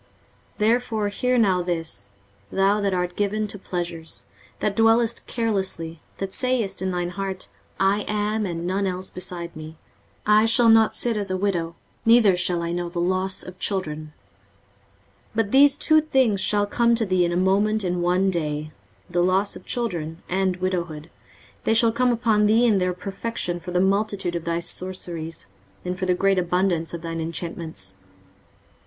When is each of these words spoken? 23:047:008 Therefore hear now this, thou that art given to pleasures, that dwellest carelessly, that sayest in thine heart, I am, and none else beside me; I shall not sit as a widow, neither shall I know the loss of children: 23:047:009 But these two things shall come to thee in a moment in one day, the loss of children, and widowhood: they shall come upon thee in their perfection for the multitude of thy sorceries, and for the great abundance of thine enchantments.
23:047:008 0.53 0.57
Therefore 0.57 1.07
hear 1.09 1.37
now 1.37 1.61
this, 1.61 2.09
thou 2.51 2.81
that 2.81 2.91
art 2.91 3.15
given 3.15 3.45
to 3.45 3.59
pleasures, 3.59 4.25
that 4.59 4.75
dwellest 4.75 5.27
carelessly, 5.27 5.99
that 6.17 6.33
sayest 6.33 6.81
in 6.81 6.89
thine 6.89 7.11
heart, 7.11 7.49
I 7.79 8.01
am, 8.07 8.47
and 8.47 8.65
none 8.65 8.87
else 8.87 9.11
beside 9.11 9.55
me; 9.55 9.77
I 10.25 10.47
shall 10.47 10.69
not 10.69 10.95
sit 10.95 11.15
as 11.17 11.29
a 11.29 11.37
widow, 11.37 11.75
neither 12.03 12.35
shall 12.35 12.63
I 12.63 12.71
know 12.71 12.89
the 12.89 12.97
loss 12.99 13.43
of 13.43 13.59
children: 13.59 14.05
23:047:009 15.35 15.35
But 15.35 15.51
these 15.51 15.77
two 15.77 16.01
things 16.01 16.41
shall 16.41 16.65
come 16.65 16.95
to 16.95 17.05
thee 17.05 17.23
in 17.23 17.31
a 17.31 17.37
moment 17.37 17.83
in 17.83 18.01
one 18.01 18.31
day, 18.31 18.71
the 19.07 19.21
loss 19.21 19.55
of 19.55 19.65
children, 19.67 20.23
and 20.27 20.55
widowhood: 20.57 21.11
they 21.63 21.75
shall 21.75 21.91
come 21.91 22.11
upon 22.11 22.47
thee 22.47 22.65
in 22.65 22.79
their 22.79 22.93
perfection 22.93 23.59
for 23.59 23.69
the 23.69 23.79
multitude 23.79 24.35
of 24.35 24.45
thy 24.45 24.61
sorceries, 24.61 25.45
and 25.85 25.99
for 25.99 26.07
the 26.07 26.15
great 26.15 26.39
abundance 26.39 26.91
of 26.95 27.03
thine 27.03 27.21
enchantments. 27.21 27.97